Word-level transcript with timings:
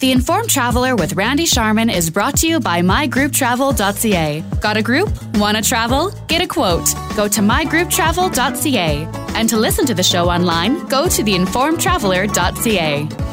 The 0.00 0.10
Informed 0.12 0.48
Traveler 0.48 0.96
with 0.96 1.12
Randy 1.12 1.44
Sharman 1.44 1.90
is 1.90 2.08
brought 2.08 2.38
to 2.38 2.48
you 2.48 2.58
by 2.58 2.80
mygrouptravel.ca. 2.80 4.42
Got 4.58 4.78
a 4.78 4.82
group? 4.82 5.10
Want 5.34 5.58
to 5.58 5.62
travel? 5.62 6.10
Get 6.26 6.40
a 6.40 6.46
quote. 6.46 6.88
Go 7.14 7.28
to 7.28 7.42
mygrouptravel.ca. 7.42 9.08
And 9.34 9.46
to 9.50 9.58
listen 9.58 9.84
to 9.84 9.92
the 9.92 10.02
show 10.02 10.30
online, 10.30 10.86
go 10.86 11.06
to 11.06 11.22
theinformedtraveler.ca. 11.22 13.29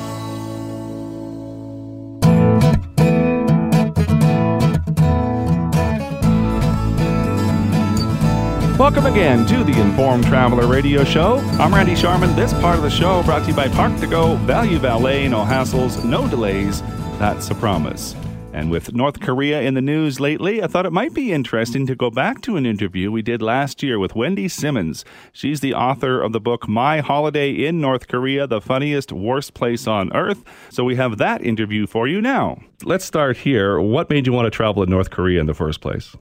Welcome 8.87 9.07
again 9.07 9.45
to 9.47 9.65
the 9.65 9.77
Informed 9.81 10.25
Traveler 10.27 10.65
Radio 10.65 11.03
Show. 11.03 11.39
I'm 11.59 11.75
Randy 11.75 11.93
Sharman. 11.93 12.33
This 12.37 12.53
part 12.53 12.77
of 12.77 12.83
the 12.83 12.89
show 12.89 13.21
brought 13.23 13.41
to 13.41 13.49
you 13.49 13.53
by 13.53 13.67
Park 13.67 13.99
to 13.99 14.07
Go, 14.07 14.37
Value 14.37 14.79
Valet, 14.79 15.27
no 15.27 15.43
hassles, 15.43 16.05
no 16.05 16.25
delays. 16.29 16.81
That's 17.19 17.49
a 17.49 17.55
promise. 17.55 18.15
And 18.53 18.71
with 18.71 18.93
North 18.93 19.19
Korea 19.19 19.61
in 19.61 19.73
the 19.73 19.81
news 19.81 20.21
lately, 20.21 20.63
I 20.63 20.67
thought 20.67 20.85
it 20.85 20.93
might 20.93 21.13
be 21.13 21.33
interesting 21.33 21.85
to 21.85 21.95
go 21.95 22.09
back 22.09 22.39
to 22.43 22.55
an 22.55 22.65
interview 22.65 23.11
we 23.11 23.21
did 23.21 23.41
last 23.41 23.83
year 23.83 23.99
with 23.99 24.15
Wendy 24.15 24.47
Simmons. 24.47 25.03
She's 25.33 25.59
the 25.59 25.73
author 25.73 26.21
of 26.21 26.31
the 26.31 26.39
book 26.39 26.69
My 26.69 27.01
Holiday 27.01 27.51
in 27.51 27.81
North 27.81 28.07
Korea, 28.07 28.47
the 28.47 28.61
funniest, 28.61 29.11
worst 29.11 29.53
place 29.53 29.85
on 29.85 30.15
earth. 30.15 30.45
So 30.69 30.85
we 30.85 30.95
have 30.95 31.17
that 31.17 31.41
interview 31.41 31.87
for 31.87 32.07
you 32.07 32.21
now. 32.21 32.61
Let's 32.83 33.03
start 33.03 33.35
here. 33.35 33.81
What 33.81 34.09
made 34.09 34.25
you 34.25 34.31
want 34.31 34.45
to 34.45 34.49
travel 34.49 34.81
in 34.81 34.89
North 34.89 35.09
Korea 35.09 35.41
in 35.41 35.45
the 35.45 35.53
first 35.53 35.81
place? 35.81 36.15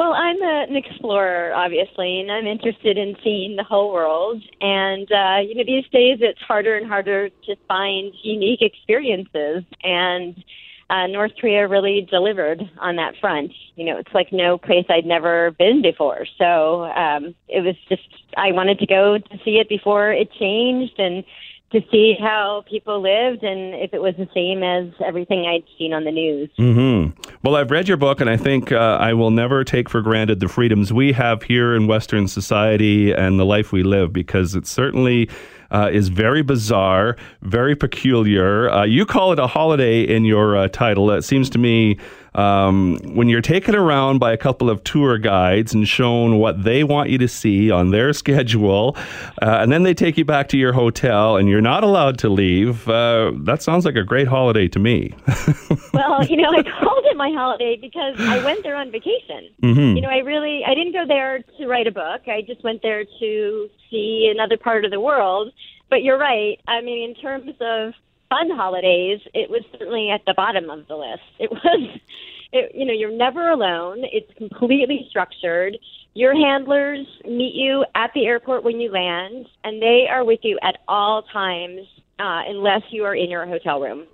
Well, 0.00 0.14
I'm 0.14 0.40
an 0.40 0.76
explorer, 0.76 1.52
obviously, 1.52 2.20
and 2.20 2.32
I'm 2.32 2.46
interested 2.46 2.96
in 2.96 3.16
seeing 3.22 3.56
the 3.56 3.62
whole 3.62 3.92
world. 3.92 4.42
And 4.62 5.06
uh, 5.12 5.40
you 5.46 5.54
know, 5.54 5.62
these 5.62 5.84
days 5.92 6.20
it's 6.22 6.40
harder 6.40 6.74
and 6.74 6.86
harder 6.86 7.28
to 7.28 7.56
find 7.68 8.10
unique 8.22 8.62
experiences, 8.62 9.62
and 9.84 10.42
uh, 10.88 11.06
North 11.06 11.32
Korea 11.38 11.68
really 11.68 12.08
delivered 12.10 12.62
on 12.78 12.96
that 12.96 13.12
front. 13.20 13.52
You 13.76 13.84
know, 13.84 13.98
it's 13.98 14.14
like 14.14 14.32
no 14.32 14.56
place 14.56 14.86
I'd 14.88 15.04
never 15.04 15.50
been 15.50 15.82
before. 15.82 16.24
So 16.38 16.84
um, 16.84 17.34
it 17.48 17.62
was 17.62 17.76
just 17.90 18.08
I 18.38 18.52
wanted 18.52 18.78
to 18.78 18.86
go 18.86 19.18
to 19.18 19.38
see 19.44 19.58
it 19.58 19.68
before 19.68 20.12
it 20.12 20.32
changed, 20.32 20.98
and 20.98 21.24
to 21.72 21.80
see 21.90 22.16
how 22.18 22.64
people 22.68 23.00
lived 23.00 23.44
and 23.44 23.74
if 23.74 23.94
it 23.94 24.02
was 24.02 24.14
the 24.16 24.28
same 24.34 24.62
as 24.62 24.92
everything 25.04 25.46
I'd 25.46 25.62
seen 25.78 25.92
on 25.92 26.04
the 26.04 26.10
news. 26.10 26.50
Mm-hmm. 26.58 27.36
Well, 27.44 27.54
I've 27.54 27.70
read 27.70 27.86
your 27.86 27.96
book, 27.96 28.20
and 28.20 28.28
I 28.28 28.36
think 28.36 28.72
uh, 28.72 28.98
I 29.00 29.12
will 29.12 29.30
never 29.30 29.62
take 29.62 29.88
for 29.88 30.02
granted 30.02 30.40
the 30.40 30.48
freedoms 30.48 30.92
we 30.92 31.12
have 31.12 31.44
here 31.44 31.74
in 31.76 31.86
Western 31.86 32.26
society 32.26 33.12
and 33.12 33.38
the 33.38 33.46
life 33.46 33.72
we 33.72 33.82
live 33.82 34.12
because 34.12 34.54
it 34.54 34.66
certainly. 34.66 35.28
Uh, 35.72 35.88
is 35.92 36.08
very 36.08 36.42
bizarre, 36.42 37.16
very 37.42 37.76
peculiar. 37.76 38.68
Uh, 38.68 38.82
you 38.82 39.06
call 39.06 39.30
it 39.30 39.38
a 39.38 39.46
holiday 39.46 40.02
in 40.02 40.24
your 40.24 40.56
uh, 40.56 40.66
title. 40.66 41.12
It 41.12 41.22
seems 41.22 41.48
to 41.50 41.58
me 41.60 41.96
um, 42.34 42.98
when 43.14 43.28
you're 43.28 43.40
taken 43.40 43.74
around 43.74 44.18
by 44.18 44.32
a 44.32 44.36
couple 44.36 44.70
of 44.70 44.82
tour 44.84 45.18
guides 45.18 45.74
and 45.74 45.86
shown 45.88 46.38
what 46.38 46.62
they 46.64 46.84
want 46.84 47.10
you 47.10 47.18
to 47.18 47.28
see 47.28 47.70
on 47.70 47.90
their 47.90 48.12
schedule, 48.20 48.96
uh, 49.42 49.58
and 49.60 49.72
then 49.72 49.82
they 49.82 49.94
take 49.94 50.16
you 50.16 50.24
back 50.24 50.48
to 50.48 50.56
your 50.58 50.72
hotel 50.72 51.36
and 51.36 51.48
you're 51.48 51.60
not 51.60 51.84
allowed 51.84 52.18
to 52.18 52.28
leave, 52.28 52.88
uh, 52.88 53.32
that 53.44 53.62
sounds 53.62 53.84
like 53.84 53.96
a 53.96 54.04
great 54.04 54.28
holiday 54.28 54.68
to 54.68 54.78
me. 54.78 55.14
well, 55.94 56.24
you 56.24 56.36
know, 56.36 56.50
I 56.50 56.62
called 56.62 57.04
it 57.06 57.16
my 57.16 57.30
holiday 57.30 57.76
because 57.80 58.14
I 58.18 58.42
went 58.44 58.62
there 58.62 58.76
on 58.76 58.90
vacation. 58.90 59.50
Mm-hmm. 59.62 59.96
You 59.96 60.02
know, 60.02 60.08
I 60.08 60.18
really, 60.18 60.62
I 60.66 60.74
didn't 60.74 60.92
go 60.92 61.06
there 61.06 61.42
to 61.58 61.66
write 61.66 61.86
a 61.86 61.92
book. 61.92 62.22
I 62.26 62.42
just 62.46 62.62
went 62.64 62.82
there 62.82 63.04
to 63.04 63.68
see 63.90 64.30
another 64.32 64.56
part 64.56 64.84
of 64.84 64.90
the 64.90 65.00
world. 65.00 65.52
But 65.90 66.04
you're 66.04 66.18
right. 66.18 66.58
I 66.68 66.80
mean, 66.80 67.10
in 67.10 67.16
terms 67.16 67.52
of 67.60 67.94
fun 68.30 68.48
holidays, 68.50 69.20
it 69.34 69.50
was 69.50 69.62
certainly 69.72 70.10
at 70.10 70.22
the 70.26 70.32
bottom 70.34 70.70
of 70.70 70.88
the 70.88 70.96
list. 70.96 71.22
It 71.38 71.50
was, 71.50 72.00
it, 72.52 72.72
you 72.74 72.86
know, 72.86 72.94
you're 72.94 73.12
never 73.12 73.50
alone. 73.50 73.98
It's 74.10 74.32
completely 74.38 75.06
structured. 75.10 75.76
Your 76.14 76.34
handlers 76.34 77.06
meet 77.26 77.54
you 77.54 77.84
at 77.94 78.10
the 78.14 78.26
airport 78.26 78.64
when 78.64 78.80
you 78.80 78.90
land, 78.90 79.46
and 79.64 79.82
they 79.82 80.06
are 80.10 80.24
with 80.24 80.40
you 80.42 80.58
at 80.62 80.78
all 80.88 81.22
times 81.32 81.82
uh, 82.18 82.42
unless 82.48 82.82
you 82.90 83.04
are 83.04 83.14
in 83.14 83.30
your 83.30 83.46
hotel 83.46 83.80
room. 83.80 84.06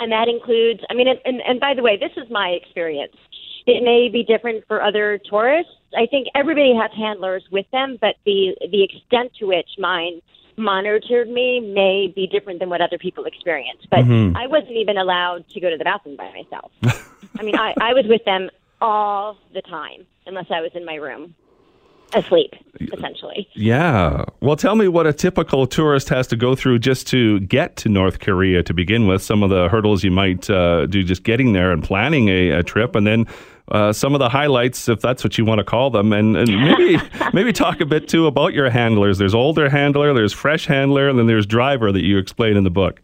And 0.00 0.10
that 0.12 0.28
includes, 0.28 0.80
I 0.90 0.94
mean, 0.94 1.08
and, 1.08 1.20
and, 1.24 1.40
and 1.46 1.60
by 1.60 1.74
the 1.74 1.82
way, 1.82 1.98
this 1.98 2.12
is 2.16 2.30
my 2.30 2.48
experience. 2.48 3.16
It 3.66 3.84
may 3.84 4.08
be 4.08 4.24
different 4.24 4.64
for 4.66 4.82
other 4.82 5.20
tourists. 5.28 5.72
I 5.96 6.06
think 6.06 6.28
everybody 6.34 6.74
has 6.74 6.90
handlers 6.96 7.44
with 7.52 7.66
them, 7.72 7.98
but 8.00 8.16
the 8.24 8.56
the 8.70 8.82
extent 8.84 9.32
to 9.38 9.46
which 9.46 9.68
mine 9.78 10.22
monitored 10.60 11.28
me 11.28 11.60
may 11.60 12.12
be 12.14 12.26
different 12.26 12.60
than 12.60 12.68
what 12.68 12.80
other 12.80 12.98
people 12.98 13.24
experience. 13.24 13.80
But 13.90 14.00
mm-hmm. 14.00 14.36
I 14.36 14.46
wasn't 14.46 14.76
even 14.76 14.98
allowed 14.98 15.48
to 15.50 15.60
go 15.60 15.70
to 15.70 15.76
the 15.76 15.84
bathroom 15.84 16.16
by 16.16 16.30
myself. 16.32 16.70
I 17.38 17.42
mean, 17.42 17.56
I, 17.56 17.74
I 17.80 17.94
was 17.94 18.06
with 18.06 18.24
them 18.24 18.50
all 18.80 19.36
the 19.52 19.62
time, 19.62 20.06
unless 20.26 20.46
I 20.50 20.60
was 20.60 20.70
in 20.74 20.84
my 20.84 20.94
room 20.94 21.34
asleep, 22.14 22.54
essentially. 22.92 23.48
Yeah. 23.54 24.24
Well, 24.40 24.56
tell 24.56 24.74
me 24.74 24.88
what 24.88 25.06
a 25.06 25.12
typical 25.12 25.66
tourist 25.66 26.08
has 26.08 26.26
to 26.28 26.36
go 26.36 26.54
through 26.54 26.80
just 26.80 27.06
to 27.08 27.40
get 27.40 27.76
to 27.76 27.88
North 27.88 28.20
Korea 28.20 28.62
to 28.62 28.74
begin 28.74 29.06
with. 29.06 29.22
Some 29.22 29.42
of 29.42 29.50
the 29.50 29.68
hurdles 29.68 30.04
you 30.04 30.10
might 30.10 30.48
uh, 30.48 30.86
do 30.86 31.02
just 31.02 31.22
getting 31.22 31.52
there 31.52 31.72
and 31.72 31.82
planning 31.82 32.28
a, 32.28 32.50
a 32.50 32.62
trip, 32.62 32.94
and 32.94 33.06
then 33.06 33.26
uh, 33.70 33.92
some 33.92 34.14
of 34.14 34.18
the 34.18 34.28
highlights, 34.28 34.88
if 34.88 35.00
that's 35.00 35.22
what 35.22 35.38
you 35.38 35.44
want 35.44 35.58
to 35.58 35.64
call 35.64 35.90
them, 35.90 36.12
and, 36.12 36.36
and 36.36 36.48
maybe 36.48 36.98
maybe 37.32 37.52
talk 37.52 37.80
a 37.80 37.86
bit 37.86 38.08
too 38.08 38.26
about 38.26 38.52
your 38.52 38.68
handlers. 38.68 39.18
There's 39.18 39.34
older 39.34 39.68
handler, 39.68 40.12
there's 40.12 40.32
fresh 40.32 40.66
handler, 40.66 41.08
and 41.08 41.18
then 41.18 41.26
there's 41.26 41.46
driver 41.46 41.92
that 41.92 42.02
you 42.02 42.18
explain 42.18 42.56
in 42.56 42.64
the 42.64 42.70
book. 42.70 43.00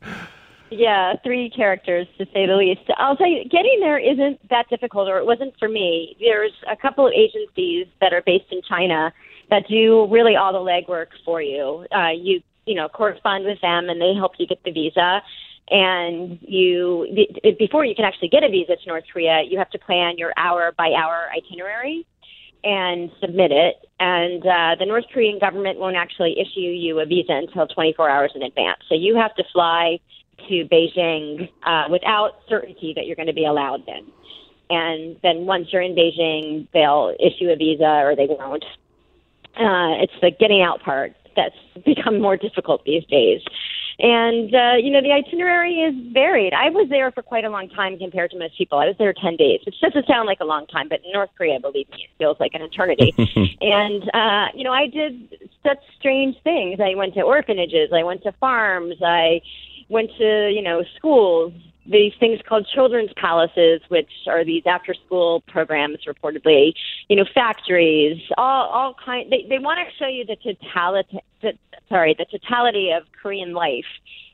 Yeah, 0.77 1.15
three 1.25 1.51
characters 1.51 2.07
to 2.19 2.27
say 2.27 2.47
the 2.47 2.57
least. 2.57 2.83
I'll 2.99 3.17
tell 3.17 3.29
you, 3.29 3.45
getting 3.45 3.79
there 3.81 3.99
isn't 3.99 4.49
that 4.51 4.69
difficult, 4.69 5.09
or 5.09 5.19
it 5.19 5.27
wasn't 5.27 5.55
for 5.59 5.69
me. 5.69 6.17
There's 6.21 6.53
a 6.71 6.77
couple 6.77 7.07
of 7.07 7.13
agencies 7.13 7.87
that 8.01 8.13
are 8.13 8.23
based 8.25 8.51
in 8.51 8.61
China 8.69 9.13
that 9.51 9.65
do 9.69 10.07
really 10.11 10.37
all 10.37 10.53
the 10.53 10.59
legwork 10.59 11.09
for 11.25 11.41
you. 11.41 11.87
Uh, 11.95 12.11
you 12.11 12.41
you 12.67 12.75
know 12.75 12.89
correspond 12.89 13.45
with 13.45 13.61
them, 13.61 13.89
and 13.89 14.01
they 14.01 14.13
help 14.15 14.33
you 14.39 14.47
get 14.47 14.63
the 14.65 14.73
visa 14.73 15.23
and 15.69 16.39
you 16.43 17.07
before 17.59 17.85
you 17.85 17.95
can 17.95 18.05
actually 18.05 18.29
get 18.29 18.45
a 18.45 18.49
visa 18.49 18.77
to 18.77 18.89
North 18.89 19.05
Korea, 19.13 19.43
you 19.49 19.59
have 19.59 19.71
to 19.71 19.79
plan 19.79 20.15
your 20.17 20.33
hour 20.37 20.73
by 20.77 20.93
hour 20.93 21.27
itinerary 21.37 22.07
and 22.63 23.11
submit 23.21 23.51
it. 23.53 23.77
And 23.99 24.43
uh, 24.43 24.77
the 24.79 24.87
North 24.87 25.05
Korean 25.13 25.39
government 25.39 25.79
won't 25.79 25.97
actually 25.97 26.37
issue 26.39 26.61
you 26.61 27.01
a 27.01 27.07
visa 27.07 27.33
until 27.33 27.67
24 27.67 28.09
hours 28.09 28.33
in 28.35 28.43
advance. 28.43 28.81
So 28.89 28.95
you 28.95 29.17
have 29.17 29.35
to 29.37 29.45
fly 29.53 29.99
to 30.49 30.65
Beijing 30.67 31.51
uh, 31.65 31.85
without 31.91 32.41
certainty 32.49 32.93
that 32.95 33.07
you're 33.07 33.17
going 33.17 33.27
to 33.27 33.35
be 33.35 33.45
allowed 33.45 33.83
in. 33.89 34.07
And 34.69 35.17
then 35.23 35.47
once 35.47 35.69
you're 35.73 35.83
in 35.83 35.95
Beijing, 35.95 36.69
they'll 36.73 37.15
issue 37.21 37.49
a 37.51 37.57
visa 37.57 38.03
or 38.05 38.17
they 38.17 38.27
won't. 38.27 38.65
Uh, 39.57 40.03
it's 40.03 40.13
the 40.21 40.31
getting 40.31 40.63
out 40.63 40.83
part 40.83 41.15
that's 41.35 41.55
become 41.85 42.21
more 42.21 42.37
difficult 42.37 42.85
these 42.85 43.05
days. 43.05 43.43
And, 43.99 44.55
uh, 44.55 44.75
you 44.79 44.91
know, 44.91 45.01
the 45.01 45.13
itinerary 45.13 45.81
is 45.81 45.95
varied. 46.13 46.53
I 46.53 46.69
was 46.69 46.87
there 46.91 47.11
for 47.13 47.23
quite 47.23 47.47
a 47.47 47.51
long 47.51 47.71
time 47.71 47.97
compared 47.97 48.31
to 48.33 48.39
most 48.39 48.59
people. 48.59 48.79
I 48.79 48.87
was 48.87 48.97
there 48.99 49.15
10 49.15 49.37
days, 49.37 49.61
which 49.65 49.81
doesn't 49.81 50.07
sound 50.07 50.27
like 50.27 50.41
a 50.41 50.45
long 50.45 50.67
time, 50.67 50.89
but 50.91 51.01
in 51.03 51.13
North 51.13 51.31
Korea, 51.37 51.59
believe 51.59 51.89
me, 51.91 52.05
it 52.05 52.11
feels 52.19 52.39
like 52.39 52.53
an 52.53 52.61
eternity. 52.61 53.15
and, 53.63 54.03
uh, 54.13 54.49
you 54.55 54.65
know, 54.65 54.73
I 54.73 54.89
did 54.89 55.49
such 55.63 55.79
strange 55.99 56.37
things. 56.45 56.79
I 56.79 56.95
went 56.95 57.15
to 57.15 57.23
orphanages, 57.23 57.91
I 57.91 58.03
went 58.03 58.23
to 58.25 58.33
farms, 58.33 58.97
I 59.03 59.41
went 59.89 60.11
to, 60.19 60.51
you 60.55 60.63
know, 60.63 60.83
schools, 60.97 61.53
these 61.89 62.13
things 62.19 62.41
called 62.47 62.67
children's 62.75 63.11
palaces, 63.17 63.81
which 63.89 64.11
are 64.27 64.45
these 64.45 64.65
after 64.67 64.95
school 64.95 65.43
programs 65.47 65.99
reportedly, 66.07 66.73
you 67.09 67.17
know, 67.17 67.25
factories, 67.33 68.21
all 68.37 68.69
all 68.69 68.95
kind 69.05 69.31
they, 69.31 69.47
they 69.49 69.59
want 69.59 69.79
to 69.79 69.95
show 69.97 70.09
you 70.09 70.25
the 70.25 70.37
totality 70.37 71.19
the, 71.43 71.53
sorry, 71.89 72.17
the 72.19 72.27
totality 72.27 72.91
of 72.91 73.05
Korean 73.23 73.53
life 73.53 73.85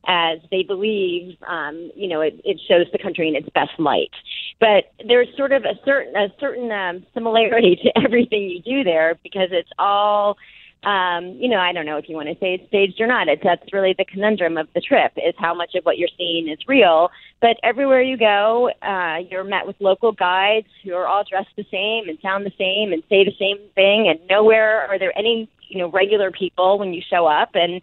as 0.07 0.39
they 0.51 0.63
believe 0.63 1.37
um, 1.47 1.93
you 1.95 2.09
know, 2.09 2.21
it, 2.21 2.41
it 2.45 2.61
shows 2.69 2.87
the 2.91 2.99
country 2.99 3.29
in 3.29 3.37
its 3.37 3.49
best 3.51 3.79
light. 3.79 4.11
But 4.59 4.93
there's 5.07 5.29
sort 5.37 5.53
of 5.53 5.65
a 5.65 5.79
certain 5.85 6.17
a 6.17 6.29
certain 6.41 6.71
um, 6.73 7.07
similarity 7.15 7.77
to 7.83 8.03
everything 8.03 8.49
you 8.49 8.63
do 8.63 8.85
there 8.85 9.19
because 9.23 9.49
it's 9.53 9.71
all 9.79 10.39
um, 10.85 11.37
you 11.39 11.49
know, 11.49 11.59
I 11.59 11.73
don't 11.73 11.87
know 11.87 11.97
if 11.97 12.09
you 12.09 12.17
want 12.17 12.29
to 12.29 12.35
say 12.35 12.55
it's 12.55 12.67
staged 12.69 13.01
or 13.01 13.07
not. 13.07 13.29
It's 13.29 13.43
that's 13.43 13.73
really 13.73 13.95
the 13.97 14.05
conundrum 14.05 14.57
of 14.57 14.69
the 14.75 14.81
trip 14.81 15.13
is 15.17 15.35
how 15.39 15.55
much 15.55 15.75
of 15.77 15.85
what 15.85 15.97
you're 15.97 16.09
seeing 16.19 16.49
is 16.49 16.59
real. 16.67 17.11
But 17.41 17.57
everywhere 17.63 18.03
you 18.03 18.17
go, 18.17 18.71
uh, 18.83 19.19
you're 19.31 19.45
met 19.45 19.67
with 19.67 19.77
local 19.79 20.13
guides 20.13 20.67
who 20.85 20.95
are 20.95 21.07
all 21.07 21.25
dressed 21.29 21.55
the 21.57 21.65
same 21.71 22.09
and 22.09 22.19
sound 22.21 22.45
the 22.45 22.53
same 22.59 22.93
and 22.93 23.03
say 23.09 23.25
the 23.25 23.35
same 23.39 23.59
thing. 23.75 24.09
And 24.09 24.19
nowhere 24.29 24.87
are 24.89 24.99
there 24.99 25.17
any 25.17 25.49
you 25.69 25.79
know 25.79 25.91
regular 25.91 26.31
people 26.31 26.79
when 26.79 26.93
you 26.93 27.03
show 27.09 27.27
up 27.27 27.51
and 27.55 27.81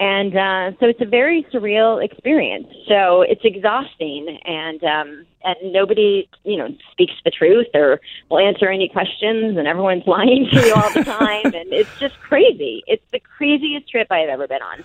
and 0.00 0.34
uh, 0.34 0.78
so 0.80 0.86
it's 0.86 1.00
a 1.02 1.06
very 1.06 1.46
surreal 1.52 2.02
experience. 2.02 2.66
So 2.88 3.20
it's 3.20 3.42
exhausting, 3.44 4.38
and 4.46 4.82
um, 4.82 5.26
and 5.44 5.72
nobody, 5.72 6.26
you 6.42 6.56
know, 6.56 6.68
speaks 6.90 7.12
the 7.22 7.30
truth 7.30 7.66
or 7.74 8.00
will 8.30 8.38
answer 8.38 8.70
any 8.70 8.88
questions, 8.88 9.58
and 9.58 9.68
everyone's 9.68 10.04
lying 10.06 10.48
to 10.52 10.66
you 10.66 10.74
all 10.74 10.90
the 10.94 11.04
time, 11.04 11.54
and 11.54 11.70
it's 11.72 11.98
just 11.98 12.18
crazy. 12.20 12.82
It's 12.86 13.04
the 13.12 13.20
craziest 13.20 13.90
trip 13.90 14.06
I've 14.10 14.30
ever 14.30 14.48
been 14.48 14.62
on. 14.62 14.82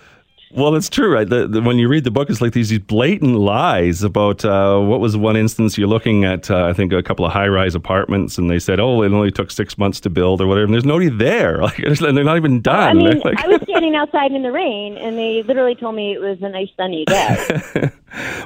Well, 0.52 0.76
it's 0.76 0.88
true, 0.88 1.12
right? 1.12 1.28
The, 1.28 1.48
the, 1.48 1.60
when 1.60 1.78
you 1.78 1.88
read 1.88 2.04
the 2.04 2.10
book, 2.10 2.30
it's 2.30 2.40
like 2.40 2.52
these, 2.52 2.68
these 2.68 2.78
blatant 2.78 3.36
lies 3.36 4.04
about 4.04 4.44
uh, 4.44 4.78
what 4.78 5.00
was 5.00 5.16
one 5.16 5.36
instance 5.36 5.76
you're 5.76 5.88
looking 5.88 6.24
at, 6.24 6.50
uh, 6.50 6.66
I 6.66 6.72
think, 6.72 6.92
a 6.92 7.02
couple 7.02 7.26
of 7.26 7.32
high 7.32 7.48
rise 7.48 7.74
apartments, 7.74 8.38
and 8.38 8.48
they 8.48 8.60
said, 8.60 8.78
oh, 8.78 9.02
it 9.02 9.12
only 9.12 9.32
took 9.32 9.50
six 9.50 9.76
months 9.76 9.98
to 10.00 10.10
build 10.10 10.40
or 10.40 10.46
whatever, 10.46 10.64
and 10.64 10.72
there's 10.72 10.84
nobody 10.84 11.08
there. 11.08 11.60
Like, 11.66 11.80
and 11.80 12.16
they're 12.16 12.22
not 12.22 12.36
even 12.36 12.60
done. 12.60 12.90
I 12.90 12.92
mean, 12.94 13.20
like, 13.24 13.42
I 13.42 13.48
was 13.48 13.60
standing 13.62 13.96
outside 13.96 14.30
in 14.30 14.42
the 14.42 14.52
rain, 14.52 14.96
and 14.96 15.18
they 15.18 15.42
literally 15.42 15.74
told 15.74 15.96
me 15.96 16.12
it 16.12 16.20
was 16.20 16.38
a 16.40 16.48
nice 16.48 16.68
sunny 16.76 17.04
day. 17.06 17.60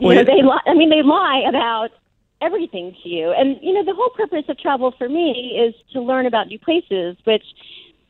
well, 0.00 0.14
you 0.14 0.14
know, 0.14 0.24
they 0.24 0.42
li- 0.42 0.62
I 0.66 0.72
mean, 0.72 0.88
they 0.88 1.02
lie 1.02 1.44
about 1.46 1.90
everything 2.40 2.96
to 3.02 3.08
you. 3.08 3.32
And, 3.32 3.58
you 3.62 3.74
know, 3.74 3.84
the 3.84 3.94
whole 3.94 4.08
purpose 4.10 4.44
of 4.48 4.58
travel 4.58 4.94
for 4.96 5.08
me 5.08 5.60
is 5.60 5.74
to 5.92 6.00
learn 6.00 6.24
about 6.24 6.46
new 6.48 6.58
places, 6.58 7.16
which 7.24 7.44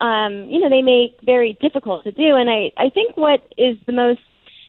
um, 0.01 0.47
you 0.49 0.61
know, 0.61 0.69
they 0.69 0.83
make 0.83 1.19
very 1.23 1.59
difficult 1.61 2.05
to 2.05 2.13
do. 2.13 2.37
And 2.37 2.49
I, 2.49 2.73
I 2.77 2.91
think 2.91 3.17
what 3.17 3.43
is 3.59 3.77
the 3.87 3.93
most 3.93 4.21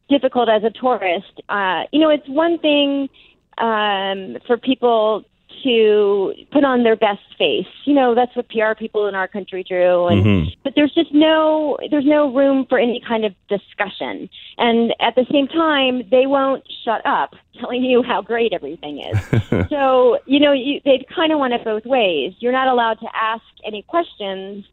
difficult 0.10 0.50
as 0.50 0.64
a 0.64 0.70
tourist, 0.70 1.42
uh, 1.50 1.84
you 1.92 2.00
know, 2.00 2.10
it's 2.10 2.28
one 2.28 2.60
thing 2.60 3.10
um, 3.58 4.38
for 4.46 4.58
people 4.58 5.24
to 5.64 6.34
put 6.52 6.64
on 6.64 6.84
their 6.84 6.96
best 6.96 7.22
face. 7.38 7.68
You 7.86 7.94
know, 7.94 8.16
that's 8.16 8.36
what 8.36 8.50
PR 8.50 8.74
people 8.78 9.08
in 9.08 9.16
our 9.16 9.28
country 9.28 9.64
do. 9.64 10.08
And 10.08 10.26
mm-hmm. 10.26 10.50
but 10.64 10.74
there's 10.76 10.94
just 10.94 11.14
no 11.14 11.78
there's 11.90 12.06
no 12.06 12.34
room 12.34 12.66
for 12.68 12.80
any 12.80 13.02
kind 13.08 13.26
of 13.26 13.34
discussion. 13.48 14.30
And 14.58 14.94
at 15.00 15.16
the 15.16 15.26
same 15.32 15.48
time, 15.48 16.04
they 16.10 16.26
won't 16.26 16.64
shut 16.84 17.06
up 17.06 17.36
telling 17.60 17.84
you 17.84 18.04
how 18.04 18.22
great 18.22 18.54
everything 18.54 19.04
is. 19.04 19.70
so, 19.70 20.20
you 20.26 20.40
know, 20.40 20.52
you, 20.52 20.82
they 20.84 21.06
kind 21.14 21.32
of 21.32 21.40
want 21.40 21.54
it 21.54 21.64
both 21.64 21.86
ways. 21.86 22.34
You're 22.40 22.52
not 22.52 22.68
allowed 22.68 23.00
to 23.00 23.08
ask 23.14 23.44
any 23.64 23.84
questions 23.84 24.66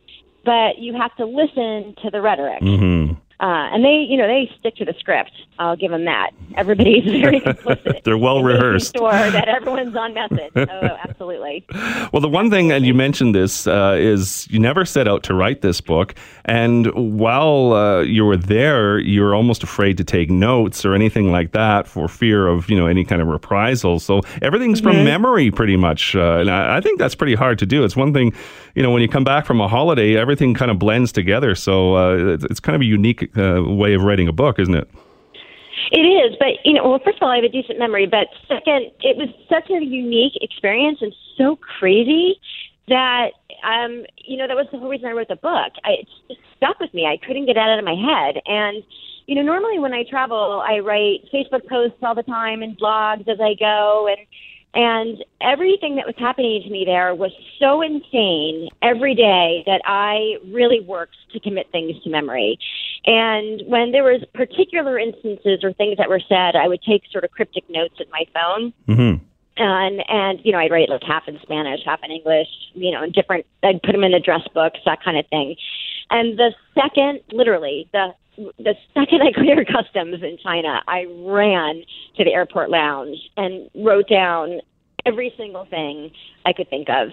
but 0.49 0.79
you 0.79 0.95
have 0.95 1.15
to 1.17 1.27
listen 1.27 1.95
to 2.03 2.09
the 2.11 2.23
rhetoric. 2.23 2.63
Mm-hmm. 2.63 3.13
Uh, 3.41 3.71
and 3.73 3.85
they, 3.85 4.05
you 4.09 4.17
know, 4.17 4.27
they 4.27 4.51
stick 4.59 4.75
to 4.75 4.85
the 4.85 4.95
script. 4.99 5.31
I'll 5.61 5.77
give 5.77 5.93
them 5.93 6.07
that. 6.07 6.31
Everybody's 6.57 7.05
very 7.05 7.39
complicit. 7.41 8.03
They're 8.03 8.19
well 8.19 8.43
rehearsed. 8.43 8.97
Sure 8.97 9.13
that 9.13 9.47
everyone's 9.47 9.95
on 9.95 10.15
message. 10.15 10.53
Oh, 10.69 10.97
absolutely. 11.03 11.65
well, 12.13 12.21
the 12.21 12.29
one 12.29 12.51
thing, 12.51 12.73
and 12.73 12.85
you 12.85 12.93
mentioned 12.95 13.35
this, 13.35 13.67
uh, 13.67 13.97
is 13.99 14.47
you 14.51 14.59
never 14.59 14.85
set 14.85 15.09
out 15.09 15.23
to 15.25 15.35
write 15.35 15.61
this 15.61 15.81
book. 15.81 16.15
And 16.45 16.87
while 16.95 17.73
uh, 17.73 18.01
you 18.01 18.25
were 18.25 18.37
there, 18.37 18.99
you 18.99 19.23
were 19.23 19.35
almost 19.35 19.63
afraid 19.63 19.97
to 19.99 20.05
take 20.05 20.31
notes 20.31 20.85
or 20.85 20.95
anything 20.95 21.33
like 21.33 21.53
that 21.53 21.89
for 21.89 22.07
fear 22.07 22.47
of, 22.47 22.69
you 22.69 22.77
know, 22.77 22.87
any 22.87 23.05
kind 23.05 23.23
of 23.23 23.29
reprisal. 23.29 23.99
So 23.99 24.21
everything's 24.43 24.81
mm-hmm. 24.81 24.97
from 24.97 25.05
memory, 25.05 25.51
pretty 25.51 25.77
much. 25.77 26.15
Uh, 26.15 26.39
and 26.41 26.51
I, 26.51 26.79
I 26.79 26.81
think 26.81 26.99
that's 26.99 27.15
pretty 27.15 27.35
hard 27.35 27.59
to 27.61 27.67
do. 27.67 27.85
It's 27.85 27.97
one 27.97 28.13
thing, 28.13 28.33
you 28.75 28.83
know, 28.83 28.91
when 28.91 29.03
you 29.03 29.09
come 29.09 29.25
back 29.25 29.47
from 29.47 29.61
a 29.61 29.69
holiday, 29.69 30.17
everything 30.17 30.55
kind 30.55 30.71
of 30.71 30.79
blends 30.79 31.13
together. 31.13 31.55
So 31.55 31.97
uh, 31.97 32.35
it's, 32.35 32.45
it's 32.45 32.61
kind 32.61 32.77
of 32.77 32.83
a 32.83 32.87
unique 32.87 33.37
uh, 33.37 33.63
way 33.65 33.95
of 33.95 34.03
writing 34.03 34.29
a 34.29 34.33
book, 34.33 34.59
isn't 34.59 34.75
it? 34.75 34.89
It 35.91 36.01
is, 36.01 36.37
but 36.39 36.65
you 36.65 36.75
know, 36.75 36.89
well, 36.89 36.99
first 37.03 37.17
of 37.17 37.23
all, 37.23 37.31
I 37.31 37.37
have 37.37 37.45
a 37.45 37.49
decent 37.49 37.79
memory, 37.79 38.07
but 38.07 38.29
second, 38.47 38.91
it 39.01 39.17
was 39.17 39.29
such 39.49 39.71
a 39.71 39.83
unique 39.83 40.35
experience 40.43 40.99
and 41.01 41.15
so 41.37 41.57
crazy 41.57 42.39
that 42.89 43.31
um, 43.65 44.05
you 44.19 44.37
know 44.37 44.47
that 44.47 44.57
was 44.57 44.67
the 44.71 44.79
whole 44.79 44.89
reason 44.89 45.09
I 45.09 45.13
wrote 45.13 45.29
the 45.29 45.37
book. 45.37 45.73
I, 45.85 45.93
it 46.01 46.09
just 46.29 46.41
stuck 46.57 46.79
with 46.81 46.93
me. 46.93 47.07
I 47.07 47.17
couldn't 47.25 47.47
get 47.47 47.57
it 47.57 47.61
out 47.61 47.79
of 47.79 47.85
my 47.85 47.95
head, 47.95 48.43
and 48.45 48.83
you 49.29 49.35
know, 49.35 49.43
normally 49.43 49.79
when 49.79 49.93
I 49.93 50.05
travel, 50.05 50.63
I 50.67 50.79
write 50.79 51.31
Facebook 51.33 51.69
posts 51.69 51.99
all 52.03 52.15
the 52.15 52.23
time 52.23 52.63
and 52.63 52.79
blogs 52.79 53.29
as 53.29 53.39
I 53.41 53.55
go, 53.59 54.09
and 54.09 54.27
and 54.75 55.25
everything 55.41 55.97
that 55.97 56.07
was 56.07 56.15
happening 56.19 56.63
to 56.63 56.71
me 56.71 56.85
there 56.85 57.15
was 57.15 57.33
so 57.59 57.81
insane 57.81 58.69
every 58.83 59.15
day 59.15 59.63
that 59.67 59.81
I 59.85 60.37
really 60.53 60.81
worked 60.81 61.17
to 61.33 61.41
commit 61.41 61.71
things 61.73 62.01
to 62.03 62.11
memory. 62.11 62.59
And 63.07 63.63
when 63.67 63.93
there 63.93 64.05
was 64.05 64.23
particular 64.35 64.99
instances 64.99 65.61
or 65.63 65.73
things 65.73 65.97
that 65.97 66.09
were 66.09 66.21
said, 66.29 66.55
I 66.55 66.69
would 66.69 66.83
take 66.83 67.03
sort 67.11 67.25
of 67.25 67.31
cryptic 67.31 67.65
notes 67.71 67.95
in 67.99 68.07
my 68.11 68.25
phone. 68.35 68.73
Mm-hmm. 68.87 69.25
And 69.61 70.05
and 70.09 70.39
you 70.45 70.53
know 70.53 70.59
I'd 70.59 70.71
write 70.71 70.89
like 70.89 71.03
half 71.03 71.27
in 71.27 71.37
Spanish, 71.43 71.81
half 71.85 71.99
in 72.05 72.13
English, 72.13 72.47
you 72.75 72.93
know, 72.93 73.03
in 73.03 73.11
different. 73.11 73.45
I'd 73.65 73.83
put 73.83 73.91
them 73.91 74.05
in 74.05 74.15
address 74.15 74.47
books, 74.55 74.79
that 74.85 75.03
kind 75.03 75.19
of 75.19 75.27
thing. 75.29 75.57
And 76.11 76.39
the 76.39 76.55
second, 76.75 77.21
literally, 77.33 77.89
the 77.93 78.15
the 78.59 78.75
second 78.95 79.23
I 79.23 79.33
cleared 79.35 79.67
customs 79.67 80.23
in 80.23 80.39
China, 80.43 80.83
I 80.87 81.07
ran 81.09 81.83
to 82.17 82.25
the 82.25 82.33
airport 82.33 82.71
lounge 82.71 83.19
and 83.37 83.69
wrote 83.75 84.09
down 84.09 84.61
every 85.07 85.33
single 85.37 85.65
thing 85.67 86.11
I 86.45 86.53
could 86.53 86.69
think 86.71 86.89
of. 86.89 87.09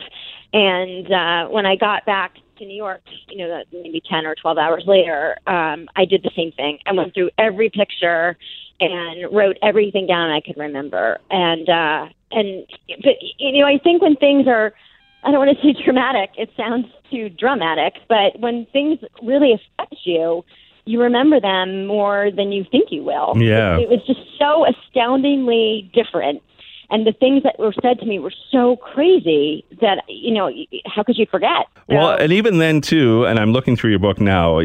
And 0.54 1.12
uh, 1.12 1.48
when 1.50 1.66
I 1.66 1.76
got 1.76 2.06
back 2.06 2.36
to 2.58 2.66
New 2.66 2.76
York, 2.76 3.02
you 3.30 3.38
know, 3.38 3.64
maybe 3.72 4.02
10 4.10 4.26
or 4.26 4.36
12 4.36 4.58
hours 4.58 4.84
later, 4.88 5.38
um, 5.48 5.88
I 5.96 6.06
did 6.06 6.24
the 6.24 6.32
same 6.36 6.52
thing. 6.52 6.80
I 6.86 6.94
went 6.94 7.14
through 7.14 7.32
every 7.38 7.70
picture 7.70 8.38
and 8.80 9.34
wrote 9.34 9.58
everything 9.62 10.08
down 10.08 10.30
I 10.32 10.42
could 10.42 10.58
remember. 10.58 11.20
And, 11.30 11.70
uh, 11.70 12.08
and, 12.32 12.66
but, 13.04 13.16
you 13.38 13.60
know, 13.60 13.68
I 13.68 13.78
think 13.78 14.02
when 14.02 14.16
things 14.16 14.48
are, 14.48 14.74
I 15.24 15.32
don't 15.32 15.46
want 15.46 15.58
to 15.58 15.64
say 15.64 15.82
dramatic, 15.84 16.32
it 16.38 16.50
sounds 16.58 16.86
too 17.12 17.30
dramatic, 17.30 17.96
but 18.08 18.40
when 18.40 18.68
things 18.72 19.00
really 19.22 19.54
affect 19.54 19.96
you, 20.04 20.44
you 20.86 21.02
remember 21.02 21.40
them 21.40 21.88
more 21.88 22.30
than 22.32 22.52
you 22.52 22.64
think 22.72 22.92
you 22.92 23.04
will. 23.04 23.34
Yeah. 23.38 23.78
It, 23.78 23.84
it 23.84 23.90
was 23.90 24.06
just 24.06 24.20
so 24.40 24.66
astoundingly 24.66 25.90
different 25.94 26.42
and 26.90 27.06
the 27.06 27.14
things 27.14 27.44
that 27.44 27.58
were 27.60 27.74
said 27.82 28.00
to 28.00 28.06
me 28.06 28.20
were 28.20 28.34
so 28.52 28.76
crazy 28.78 29.66
that 29.82 30.04
you 30.08 30.34
know 30.34 30.52
how 30.86 31.04
could 31.04 31.18
you 31.18 31.26
forget? 31.30 31.68
Well 31.88 32.12
and 32.12 32.32
even 32.32 32.58
then 32.58 32.82
too 32.82 33.26
and 33.26 33.40
i'm 33.40 33.52
looking 33.52 33.76
through 33.76 33.92
your 33.92 34.00
book 34.00 34.20
now 34.20 34.62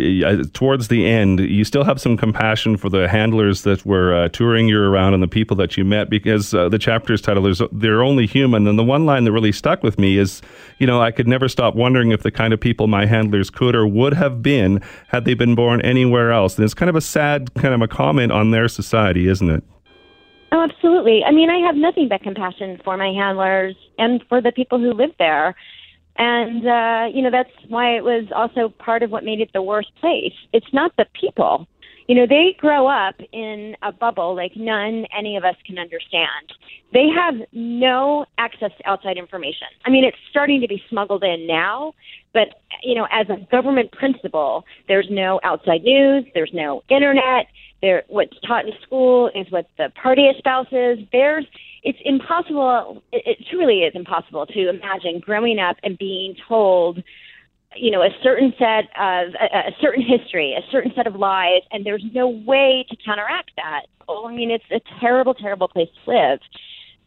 towards 0.52 0.88
the 0.88 1.06
end 1.06 1.40
you 1.40 1.64
still 1.64 1.84
have 1.84 2.00
some 2.00 2.17
compassion 2.17 2.76
for 2.76 2.88
the 2.88 3.08
handlers 3.08 3.62
that 3.62 3.84
were 3.84 4.14
uh, 4.14 4.28
touring 4.28 4.69
you 4.69 4.81
around 4.81 5.14
and 5.14 5.22
the 5.22 5.28
people 5.28 5.56
that 5.56 5.76
you 5.76 5.84
met 5.84 6.08
because 6.08 6.55
uh, 6.55 6.69
the 6.69 6.78
chapter's 6.78 7.20
title 7.20 7.46
is 7.46 7.62
they're 7.72 8.02
only 8.02 8.26
human. 8.26 8.67
And 8.67 8.78
the 8.78 8.84
one 8.84 9.06
line 9.06 9.25
that 9.25 9.32
really 9.32 9.52
stuck 9.52 9.82
with 9.82 9.99
me 9.99 10.19
is 10.19 10.40
you 10.78 10.87
know 10.87 11.00
i 11.00 11.11
could 11.11 11.28
never 11.28 11.49
stop 11.49 11.75
wondering 11.75 12.11
if 12.11 12.22
the 12.22 12.31
kind 12.31 12.52
of 12.52 12.61
people 12.61 12.87
my 12.87 13.06
handlers 13.06 13.50
could 13.50 13.75
or 13.75 13.87
would 13.87 14.14
have 14.14 14.43
been 14.43 14.82
had 15.08 15.25
they 15.25 15.34
been 15.34 15.55
born 15.55 15.81
anywhere 15.82 16.32
else. 16.32 16.56
And 16.56 16.64
it's 16.64 16.75
kind 16.75 16.90
of 16.90 16.96
a 16.96 17.00
sad 17.00 17.52
kind 17.55 17.75
of 17.75 17.82
a 17.82 17.88
comment 17.88 18.32
on 18.32 18.50
their 18.50 18.69
society 18.69 19.28
isn't 19.28 19.50
it 19.50 19.64
Oh, 20.52 20.62
absolutely. 20.62 21.23
I 21.25 21.31
mean, 21.31 21.49
I 21.49 21.58
have 21.58 21.76
nothing 21.76 22.08
but 22.08 22.23
compassion 22.23 22.81
for 22.85 22.97
my 22.97 23.12
handlers 23.12 23.76
and 23.99 24.23
for 24.29 24.41
the 24.41 24.50
people 24.50 24.79
who 24.79 24.93
live 24.93 25.12
there. 25.19 25.55
And, 26.17 26.67
uh, 26.67 27.08
you 27.14 27.23
know, 27.23 27.31
that's 27.31 27.50
why 27.69 27.97
it 27.97 28.02
was 28.02 28.25
also 28.35 28.69
part 28.69 29.02
of 29.02 29.11
what 29.11 29.25
made 29.25 29.41
it 29.41 29.50
the 29.55 29.62
worst 29.62 29.94
place. 30.00 30.35
It's 30.52 30.73
not 30.73 30.93
the 30.97 31.06
people. 31.14 31.69
You 32.10 32.16
know, 32.16 32.26
they 32.26 32.56
grow 32.58 32.88
up 32.88 33.14
in 33.32 33.76
a 33.82 33.92
bubble 33.92 34.34
like 34.34 34.56
none 34.56 35.06
any 35.16 35.36
of 35.36 35.44
us 35.44 35.54
can 35.64 35.78
understand. 35.78 36.52
They 36.92 37.06
have 37.06 37.34
no 37.52 38.26
access 38.36 38.72
to 38.79 38.90
outside 38.90 39.17
information. 39.17 39.69
I 39.84 39.90
mean, 39.90 40.02
it's 40.02 40.17
starting 40.29 40.60
to 40.60 40.67
be 40.67 40.82
smuggled 40.90 41.22
in 41.22 41.46
now, 41.46 41.94
but, 42.34 42.48
you 42.82 42.96
know, 42.96 43.06
as 43.12 43.29
a 43.31 43.36
government 43.52 43.93
principle, 43.93 44.64
there's 44.88 45.06
no 45.08 45.38
outside 45.44 45.84
news, 45.84 46.24
there's 46.34 46.50
no 46.52 46.82
internet, 46.88 47.46
there, 47.81 48.02
what's 48.08 48.36
taught 48.40 48.67
in 48.67 48.72
school 48.82 49.31
is 49.32 49.46
what 49.50 49.69
the 49.79 49.93
party 50.02 50.26
espouses. 50.36 50.98
There's, 51.12 51.46
it's 51.84 51.98
impossible. 52.05 53.05
It, 53.12 53.38
it 53.38 53.46
truly 53.48 53.82
is 53.82 53.93
impossible 53.94 54.46
to 54.46 54.69
imagine 54.69 55.20
growing 55.20 55.60
up 55.60 55.76
and 55.84 55.96
being 55.96 56.34
told, 56.48 57.05
you 57.77 57.91
know, 57.91 58.03
a 58.03 58.10
certain 58.22 58.53
set 58.58 58.84
of 58.98 59.34
a, 59.34 59.69
a 59.69 59.77
certain 59.81 60.03
history, 60.03 60.55
a 60.55 60.70
certain 60.70 60.93
set 60.94 61.06
of 61.06 61.15
lies, 61.15 61.62
and 61.70 61.84
there's 61.84 62.05
no 62.12 62.29
way 62.29 62.84
to 62.91 62.96
counteract 63.05 63.53
that. 63.56 63.82
Oh, 64.08 64.27
I 64.27 64.34
mean, 64.34 64.50
it's 64.50 64.65
a 64.70 64.81
terrible, 65.00 65.34
terrible 65.34 65.69
place 65.69 65.89
to 66.05 66.10
live. 66.10 66.41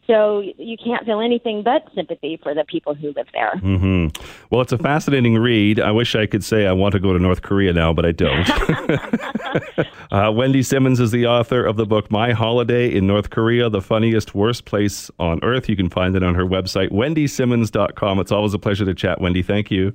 So 0.06 0.42
you 0.58 0.76
can't 0.76 1.04
feel 1.06 1.20
anything 1.20 1.62
but 1.62 1.88
sympathy 1.94 2.38
for 2.42 2.54
the 2.54 2.64
people 2.64 2.94
who 2.94 3.12
live 3.16 3.26
there. 3.32 3.52
Mm-hmm. 3.56 4.22
Well, 4.50 4.60
it's 4.60 4.72
a 4.72 4.78
fascinating 4.78 5.38
read. 5.38 5.80
I 5.80 5.92
wish 5.92 6.14
I 6.14 6.26
could 6.26 6.44
say 6.44 6.66
I 6.66 6.72
want 6.72 6.92
to 6.92 7.00
go 7.00 7.14
to 7.14 7.18
North 7.18 7.40
Korea 7.40 7.72
now, 7.72 7.94
but 7.94 8.04
I 8.04 8.12
don't. 8.12 8.50
uh, 10.12 10.30
Wendy 10.30 10.62
Simmons 10.62 11.00
is 11.00 11.10
the 11.10 11.26
author 11.26 11.64
of 11.64 11.76
the 11.76 11.86
book 11.86 12.10
My 12.10 12.32
Holiday 12.32 12.94
in 12.94 13.06
North 13.06 13.30
Korea, 13.30 13.70
the 13.70 13.80
funniest, 13.80 14.34
worst 14.34 14.66
place 14.66 15.10
on 15.18 15.40
earth. 15.42 15.70
You 15.70 15.76
can 15.76 15.88
find 15.88 16.14
it 16.14 16.22
on 16.22 16.34
her 16.34 16.44
website, 16.44 16.90
wendysimmons.com. 16.90 18.18
It's 18.18 18.32
always 18.32 18.52
a 18.52 18.58
pleasure 18.58 18.84
to 18.84 18.94
chat, 18.94 19.22
Wendy. 19.22 19.42
Thank 19.42 19.70
you. 19.70 19.94